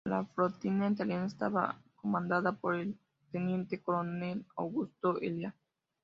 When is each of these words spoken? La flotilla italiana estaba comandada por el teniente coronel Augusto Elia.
La 0.03 0.25
flotilla 0.25 0.89
italiana 0.89 1.27
estaba 1.27 1.79
comandada 1.95 2.53
por 2.53 2.73
el 2.73 2.97
teniente 3.29 3.83
coronel 3.83 4.47
Augusto 4.57 5.21
Elia. 5.21 5.55